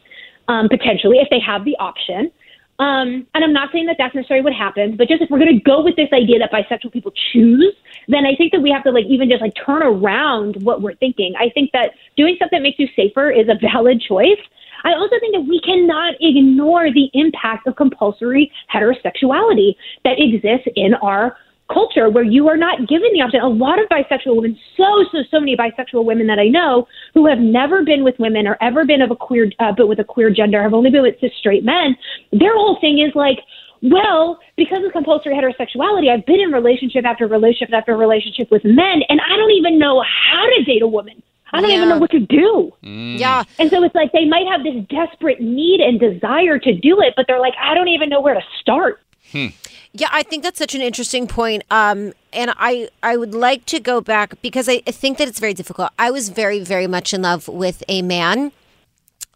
um, 0.49 0.69
potentially 0.69 1.19
if 1.19 1.29
they 1.31 1.41
have 1.41 1.65
the 1.65 1.77
option. 1.79 2.31
Um, 2.79 3.27
and 3.35 3.43
I'm 3.43 3.53
not 3.53 3.71
saying 3.73 3.87
that 3.87 3.97
that's 3.99 4.15
necessarily 4.15 4.45
what 4.45 4.53
happens, 4.53 4.97
but 4.97 5.09
just 5.09 5.21
if 5.21 5.31
we're 5.31 5.41
going 5.41 5.53
to 5.53 5.63
go 5.63 5.83
with 5.83 5.97
this 5.97 6.09
idea 6.13 6.39
that 6.39 6.53
bisexual 6.53 6.93
people 6.93 7.13
choose, 7.33 7.75
then 8.07 8.25
I 8.25 8.37
think 8.37 8.53
that 8.53 8.61
we 8.61 8.71
have 8.71 8.85
to 8.85 8.93
like 8.93 9.07
even 9.07 9.29
just 9.29 9.43
like 9.43 9.55
turn 9.67 9.83
around 9.83 10.63
what 10.63 10.81
we're 10.81 10.95
thinking. 10.95 11.35
I 11.39 11.51
think 11.51 11.73
that 11.73 11.91
doing 12.17 12.37
stuff 12.37 12.51
that 12.53 12.63
makes 12.63 12.79
you 12.79 12.87
safer 12.95 13.31
is 13.31 13.49
a 13.49 13.59
valid 13.61 14.01
choice. 14.01 14.39
I 14.85 14.93
also 14.93 15.17
think 15.19 15.35
that 15.35 15.41
we 15.41 15.61
cannot 15.61 16.15
ignore 16.21 16.93
the 16.93 17.11
impact 17.15 17.67
of 17.67 17.75
compulsory 17.75 18.53
heterosexuality 18.73 19.75
that 20.05 20.21
exists 20.21 20.69
in 20.77 20.95
our 20.95 21.37
culture 21.73 22.09
where 22.09 22.25
you 22.25 22.49
are 22.49 22.57
not 22.57 22.89
given 22.89 23.13
the 23.13 23.21
option. 23.21 23.41
A 23.41 23.49
lot 23.49 23.79
of 23.79 23.89
bisexual 23.89 24.37
women, 24.37 24.59
so, 24.77 25.05
so, 25.13 25.19
so 25.31 25.41
many 25.41 25.57
bisexual 25.57 26.05
women 26.05 26.27
that 26.27 26.39
I 26.39 26.49
know 26.49 26.89
who 27.15 27.27
have 27.27 27.39
never 27.39 27.85
been 27.85 28.05
with 28.05 28.19
women 28.19 28.47
or 28.47 28.57
ever 28.61 28.85
been 28.85 29.03
of 29.03 29.11
a 29.11 29.17
queer, 29.17 29.51
uh, 29.59 29.73
but 29.77 29.89
with 29.89 29.99
a 29.99 30.05
queer 30.05 30.31
gender, 30.31 30.63
have 30.63 30.75
only 30.75 30.91
been 30.91 31.03
with 31.03 31.21
cis 31.21 31.33
straight 31.39 31.65
men. 31.65 31.97
Their 32.33 32.55
whole 32.55 32.79
thing 32.81 32.99
is 32.99 33.15
like, 33.15 33.39
well, 33.83 34.41
because 34.57 34.85
of 34.85 34.93
compulsory 34.93 35.35
heterosexuality, 35.35 36.11
I've 36.11 36.27
been 36.27 36.41
in 36.41 36.51
relationship 36.51 37.05
after 37.05 37.27
relationship 37.27 37.73
after 37.73 37.97
relationship 37.97 38.51
with 38.51 38.65
men, 38.65 39.03
and 39.09 39.21
I 39.21 39.37
don't 39.37 39.53
even 39.53 39.79
know 39.79 40.03
how 40.03 40.45
to 40.47 40.65
date 40.65 40.83
a 40.83 40.89
woman. 40.89 41.23
I 41.53 41.61
don't 41.61 41.71
even 41.71 41.89
know 41.89 41.99
what 41.99 42.11
to 42.11 42.21
do. 42.21 42.73
Yeah. 42.83 43.43
And 43.59 43.71
so 43.71 43.83
it's 43.83 43.95
like 43.95 44.13
they 44.13 44.27
might 44.27 44.47
have 44.47 44.63
this 44.65 44.85
desperate 44.91 45.41
need 45.41 45.81
and 45.81 45.99
desire 45.99 46.59
to 46.59 46.75
do 46.75 47.01
it, 47.01 47.15
but 47.17 47.27
they're 47.27 47.41
like, 47.41 47.55
I 47.59 47.75
don't 47.75 47.89
even 47.89 48.11
know 48.11 48.21
where 48.21 48.35
to 48.35 48.43
start. 48.61 49.01
Yeah, 49.99 50.09
I 50.13 50.23
think 50.23 50.45
that's 50.45 50.59
such 50.61 50.77
an 50.77 50.81
interesting 50.81 51.27
point. 51.27 51.65
Um, 51.73 52.13
and 52.33 52.53
I, 52.57 52.89
I 53.03 53.17
would 53.17 53.35
like 53.35 53.67
to 53.67 53.81
go 53.81 54.01
back 54.01 54.41
because 54.43 54.69
I, 54.69 54.81
I 54.87 54.93
think 54.93 55.19
that 55.19 55.27
it's 55.27 55.41
very 55.41 55.55
difficult. 55.55 55.91
I 55.99 56.13
was 56.13 56.29
very, 56.29 56.61
very 56.61 56.87
much 56.87 57.13
in 57.13 57.23
love 57.23 57.49
with 57.49 57.83
a 57.89 58.03
man. 58.03 58.53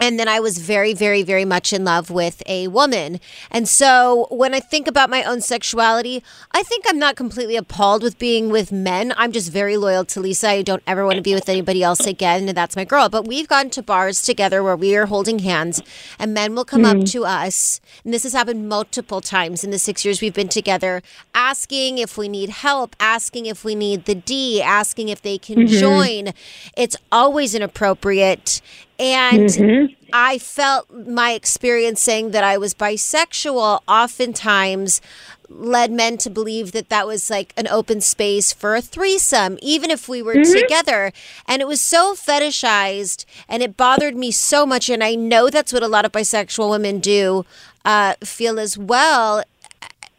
And 0.03 0.19
then 0.19 0.27
I 0.27 0.41
was 0.41 0.59
very, 0.59 0.95
very, 0.95 1.23
very 1.23 1.45
much 1.45 1.73
in 1.73 1.85
love 1.85 2.11
with 2.11 2.43
a 2.47 2.67
woman. 2.67 3.21
And 3.53 3.69
so 3.69 4.27
when 4.33 4.53
I 4.53 4.59
think 4.59 4.89
about 4.89 5.09
my 5.09 5.23
own 5.23 5.41
sexuality, 5.41 6.25
I 6.51 6.65
think 6.65 6.85
I'm 6.89 6.99
not 6.99 7.15
completely 7.15 7.55
appalled 7.55 8.03
with 8.03 8.19
being 8.19 8.49
with 8.49 8.73
men. 8.73 9.15
I'm 9.17 9.31
just 9.31 9.53
very 9.53 9.77
loyal 9.77 10.05
to 10.07 10.19
Lisa. 10.19 10.49
I 10.49 10.63
don't 10.63 10.83
ever 10.89 11.05
want 11.05 11.19
to 11.19 11.23
be 11.23 11.35
with 11.35 11.49
anybody 11.49 11.85
else 11.85 12.05
again. 12.05 12.49
And 12.49 12.59
that's 12.59 12.75
my 12.75 12.85
girl. 12.85 13.09
But 13.11 13.29
we've 13.29 13.47
gone 13.47 13.71
to 13.71 13.81
bars 13.81 14.23
together 14.23 14.61
where 14.61 14.75
we 14.75 14.97
are 14.97 15.07
holding 15.07 15.39
hands 15.39 15.81
and 16.19 16.35
men 16.35 16.57
will 16.57 16.65
come 16.65 16.85
up 16.85 16.97
mm. 16.97 17.13
to 17.13 17.25
us. 17.25 17.81
And 18.03 18.13
this 18.13 18.25
has 18.25 18.33
happened 18.33 18.69
multiple 18.69 19.21
times 19.21 19.63
in 19.63 19.71
the 19.71 19.79
six 19.79 20.05
years 20.05 20.21
we've 20.21 20.35
been 20.35 20.49
together, 20.49 21.01
asking 21.33 21.99
if 21.99 22.19
we 22.19 22.29
need 22.29 22.49
help, 22.49 22.97
asking 22.99 23.47
if 23.47 23.65
we 23.65 23.77
need 23.77 24.07
the 24.07 24.17
D, 24.17 24.61
asking 24.61 25.11
if 25.11 25.23
they 25.23 25.39
can 25.39 25.59
mm-hmm. 25.59 25.79
join. 25.79 26.33
It's 26.77 26.97
always 27.13 27.55
inappropriate. 27.55 28.61
And 29.03 29.97
I 30.13 30.39
felt 30.39 30.91
my 30.91 31.33
experience 31.33 32.01
saying 32.01 32.31
that 32.31 32.45
I 32.45 32.57
was 32.57 32.73
bisexual 32.75 33.81
oftentimes 33.89 35.01
led 35.49 35.91
men 35.93 36.17
to 36.19 36.31
believe 36.31 36.73
that 36.73 36.89
that 36.89 37.07
was 37.07 37.29
like 37.29 37.53
an 37.57 37.69
open 37.69 38.01
space 38.01 38.53
for 38.53 38.75
a 38.75 38.81
threesome, 38.81 39.59
even 39.61 39.91
if 39.91 40.09
we 40.09 40.23
were 40.23 40.35
together. 40.45 41.13
And 41.47 41.61
it 41.61 41.69
was 41.69 41.81
so 41.81 42.15
fetishized 42.15 43.25
and 43.49 43.63
it 43.63 43.77
bothered 43.77 44.17
me 44.17 44.31
so 44.31 44.65
much. 44.65 44.89
And 44.89 45.03
I 45.03 45.15
know 45.15 45.51
that's 45.51 45.73
what 45.73 45.83
a 45.83 45.89
lot 45.89 46.05
of 46.05 46.13
bisexual 46.13 46.71
women 46.71 47.01
do 47.01 47.45
uh, 47.85 48.15
feel 48.25 48.59
as 48.59 48.79
well. 48.79 49.43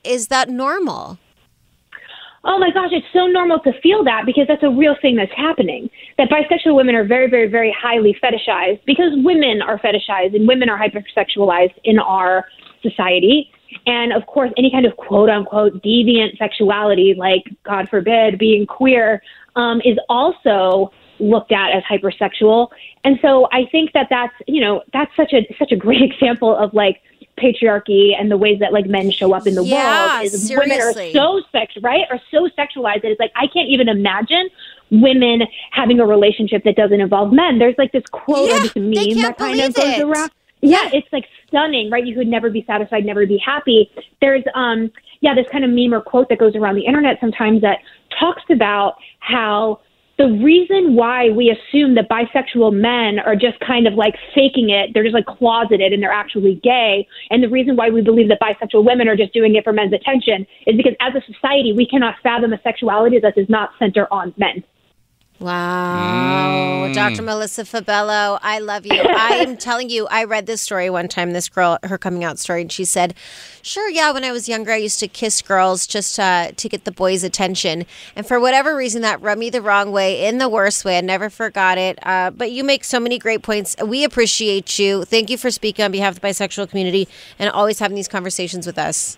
Is 0.04 0.28
that 0.28 0.50
normal? 0.50 1.18
Oh 2.46 2.60
my 2.60 2.72
gosh, 2.72 2.90
it's 2.92 3.06
so 3.14 3.26
normal 3.26 3.60
to 3.60 3.72
feel 3.82 4.04
that 4.04 4.24
because 4.26 4.46
that's 4.48 4.64
a 4.64 4.70
real 4.70 4.96
thing 5.02 5.16
that's 5.16 5.32
happening. 5.36 5.90
That 6.18 6.30
bisexual 6.30 6.76
women 6.76 6.94
are 6.94 7.06
very, 7.06 7.30
very, 7.30 7.48
very 7.48 7.74
highly 7.80 8.18
fetishized 8.22 8.82
because 8.86 9.12
women 9.24 9.62
are 9.62 9.80
fetishized 9.80 10.36
and 10.36 10.46
women 10.46 10.68
are 10.70 10.78
hypersexualized 10.78 11.76
in 11.86 12.00
our 12.00 12.46
society. 12.82 13.50
And 13.86 14.12
of 14.12 14.26
course, 14.26 14.52
any 14.58 14.70
kind 14.72 14.86
of 14.86 14.98
quote 14.98 15.30
unquote 15.30 15.82
deviant 15.82 16.38
sexuality, 16.38 17.16
like 17.18 17.44
God 17.66 17.88
forbid, 17.90 18.38
being 18.40 18.66
queer, 18.66 19.22
um, 19.56 19.80
is 19.86 19.98
also 20.10 20.92
looked 21.24 21.52
at 21.52 21.72
as 21.72 21.84
hypersexual. 21.84 22.68
And 23.04 23.18
so 23.22 23.48
I 23.52 23.66
think 23.72 23.94
that 23.94 24.08
that's, 24.10 24.34
you 24.48 24.62
know, 24.62 24.82
that's 24.92 25.12
such 25.16 25.34
a 25.34 25.42
such 25.58 25.72
a 25.72 25.76
great 25.76 26.02
example 26.12 26.56
of 26.56 26.74
like 26.74 27.02
patriarchy 27.40 28.12
and 28.18 28.30
the 28.30 28.38
ways 28.38 28.60
that 28.60 28.72
like 28.72 28.86
men 28.86 29.10
show 29.10 29.34
up 29.34 29.48
in 29.48 29.56
the 29.56 29.64
Yeah, 29.64 30.22
world 30.22 30.34
is 30.34 30.56
women 30.56 30.80
are 30.80 30.94
so 31.14 31.42
sex 31.52 31.74
right 31.82 32.06
are 32.12 32.20
so 32.30 32.48
sexualized 32.58 33.02
that 33.02 33.12
it's 33.12 33.20
like 33.20 33.32
I 33.36 33.48
can't 33.48 33.70
even 33.70 33.90
imagine 33.90 34.50
women 34.92 35.42
having 35.72 36.00
a 36.00 36.06
relationship 36.06 36.64
that 36.66 36.76
doesn't 36.76 37.02
involve 37.02 37.34
men. 37.34 37.58
There's 37.58 37.76
like 37.78 37.92
this 37.92 38.04
quote 38.12 38.50
Yeah, 38.50 38.58
or 38.58 38.60
this 38.60 38.76
meme 38.76 39.22
that 39.22 39.38
kind 39.38 39.60
of 39.60 39.74
goes 39.74 39.98
it. 39.98 40.02
around. 40.02 40.32
Yeah, 40.62 40.90
it's 40.94 41.08
like 41.12 41.26
stunning, 41.48 41.90
right? 41.90 42.06
You 42.06 42.16
could 42.16 42.28
never 42.28 42.50
be 42.50 42.64
satisfied, 42.66 43.04
never 43.06 43.26
be 43.26 43.42
happy. 43.44 43.90
There's 44.22 44.44
um 44.54 44.92
yeah, 45.22 45.34
this 45.34 45.46
kind 45.52 45.64
of 45.64 45.72
meme 45.72 45.94
or 45.94 46.02
quote 46.02 46.30
that 46.30 46.38
goes 46.38 46.56
around 46.56 46.76
the 46.76 46.86
internet 46.86 47.18
sometimes 47.20 47.62
that 47.62 47.80
talks 48.20 48.44
about 48.50 48.96
how 49.20 49.80
the 50.18 50.28
reason 50.44 50.96
why 50.96 51.30
we 51.30 51.50
assume 51.50 51.96
that 51.96 52.08
bisexual 52.08 52.72
men 52.74 53.18
are 53.20 53.36
just 53.36 53.60
kind 53.60 53.88
of 53.88 53.96
like 53.96 54.14
faking 54.36 54.70
it, 54.70 54.92
they're 54.94 55.04
just 55.04 55.16
like 55.16 55.26
closeted 55.26 55.92
and 55.92 56.04
they're 56.04 56.12
actually 56.12 56.60
gay, 56.64 57.08
and 57.32 57.42
the 57.42 57.50
reason 57.50 57.76
why 57.76 57.90
we 57.90 58.02
believe 58.02 58.30
that 58.30 58.40
bisexual 58.40 58.86
women 58.86 59.08
are 59.08 59.16
just 59.16 59.34
doing 59.34 59.56
it 59.56 59.64
for 59.64 59.74
men's 59.74 59.94
attention 59.94 60.46
is 60.68 60.78
because 60.78 60.94
as 61.00 61.14
a 61.16 61.34
society 61.34 61.74
we 61.74 61.88
cannot 61.88 62.16
fathom 62.22 62.54
a 62.54 62.62
sexuality 62.62 63.20
that 63.20 63.36
does 63.36 63.50
not 63.50 63.72
center 63.80 64.08
on 64.14 64.34
men. 64.38 64.64
Wow. 65.40 66.92
Dr. 66.94 67.22
Melissa 67.22 67.66
Fabello, 67.66 68.40
I 68.42 68.60
love 68.60 68.86
you. 68.86 68.94
I 68.94 69.36
am 69.36 69.58
telling 69.58 69.90
you, 69.90 70.08
I 70.08 70.24
read 70.24 70.46
this 70.46 70.62
story 70.62 70.90
one 70.90 71.08
time, 71.08 71.34
this 71.34 71.50
girl, 71.50 71.80
her 71.84 71.98
coming 71.98 72.24
out 72.24 72.40
story, 72.40 72.62
and 72.62 72.72
she 72.72 72.86
said, 72.86 73.14
Sure, 73.62 73.90
yeah, 73.90 74.12
when 74.12 74.24
I 74.24 74.32
was 74.32 74.48
younger, 74.48 74.72
I 74.72 74.78
used 74.78 75.00
to 75.00 75.08
kiss 75.08 75.42
girls 75.42 75.88
just 75.88 76.20
uh, 76.20 76.52
to 76.56 76.70
get 76.70 76.86
the 76.86 76.92
boys' 76.92 77.24
attention. 77.24 77.86
And 78.16 78.28
for 78.28 78.40
whatever 78.40 78.76
reason, 78.76 79.02
that 79.02 79.22
rubbed 79.22 79.40
me 79.40 79.50
the 79.50 79.62
wrong 79.62 79.92
way, 79.92 80.26
in 80.26 80.38
the 80.38 80.50
worst 80.50 80.86
way. 80.86 80.98
I 80.98 81.02
never 81.02 81.30
forgot 81.30 81.78
it. 81.78 81.98
Uh, 82.06 82.32
but 82.32 82.52
you 82.52 82.64
make 82.64 82.84
so 82.84 83.00
many 83.00 83.18
great 83.18 83.42
points. 83.42 83.76
We 83.84 84.04
appreciate 84.04 84.78
you. 84.80 85.06
Thank 85.06 85.30
you 85.30 85.38
for 85.38 85.50
speaking 85.50 85.84
on 85.86 85.92
behalf 85.92 86.16
of 86.16 86.22
the 86.22 86.28
bisexual 86.28 86.70
community 86.70 87.08
and 87.40 87.50
always 87.50 87.80
having 87.80 87.96
these 87.96 88.08
conversations 88.08 88.68
with 88.68 88.78
us. 88.78 89.18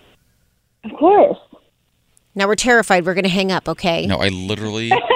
Of 0.84 0.92
course. 0.98 1.38
Now 2.36 2.48
we're 2.48 2.56
terrified. 2.56 3.06
We're 3.06 3.14
going 3.14 3.24
to 3.24 3.30
hang 3.30 3.52
up, 3.52 3.68
okay? 3.70 4.06
No, 4.06 4.18
I 4.18 4.28
literally, 4.28 4.92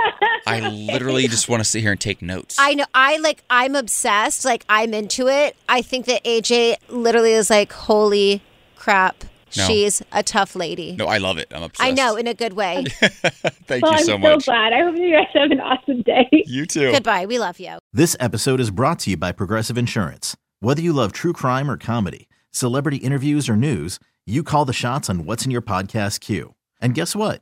I 0.50 0.70
literally 0.70 1.27
just 1.27 1.48
want 1.50 1.60
to 1.62 1.63
sit 1.63 1.82
here 1.82 1.91
and 1.91 2.00
take 2.00 2.22
notes. 2.22 2.58
I 2.60 2.74
know. 2.74 2.86
I 2.94 3.18
like. 3.18 3.44
I'm 3.50 3.75
obsessed. 3.75 4.46
Like 4.46 4.65
I'm 4.70 4.94
into 4.94 5.27
it. 5.27 5.56
I 5.68 5.82
think 5.82 6.06
that 6.08 6.24
AJ 6.24 6.75
literally 6.89 7.32
is 7.34 7.50
like, 7.50 7.72
holy 7.72 8.41
crap, 8.75 9.24
No. 9.58 9.65
she's 9.68 10.01
a 10.12 10.24
tough 10.24 10.56
lady. 10.56 10.96
no, 10.98 11.06
I 11.08 11.18
love 11.18 11.38
it. 11.38 11.48
I'm 11.53 11.63
obsessed. 11.63 11.86
I 11.88 11.91
know 11.91 12.15
in 12.15 12.27
a 12.27 12.34
good 12.34 12.53
way. 12.53 12.86
Thank 13.68 13.84
Well, 13.84 13.91
you 13.94 13.98
I'm 14.00 14.03
so 14.06 14.18
so 14.22 14.38
glad. 14.39 14.74
I 14.74 14.84
hope 14.84 14.96
you 14.96 15.12
guys 15.12 15.27
have 15.34 15.51
an 15.51 15.60
awesome 15.60 16.01
day. 16.01 16.27
You 16.32 16.65
too. 16.65 16.91
Goodbye. 16.91 17.25
We 17.25 17.39
love 17.39 17.60
you. 17.60 17.77
This 17.94 18.15
episode 18.20 18.60
is 18.60 18.72
brought 18.72 19.00
to 19.00 19.10
you 19.12 19.18
by 19.18 19.32
Progressive 19.32 19.77
Insurance. 19.77 20.36
Whether 20.62 20.82
you 20.82 20.94
love 20.94 21.12
true 21.12 21.34
crime 21.34 21.70
or 21.70 21.77
comedy, 21.77 22.27
celebrity 22.51 22.98
interviews 22.98 23.48
or 23.50 23.56
news, 23.56 24.00
you 24.25 24.44
call 24.44 24.65
the 24.65 24.74
shots 24.74 25.10
on 25.10 25.25
what's 25.25 25.46
in 25.46 25.51
your 25.51 25.62
podcast 25.62 26.20
queue. 26.22 26.56
And 26.82 26.94
guess 26.94 27.15
what? 27.15 27.41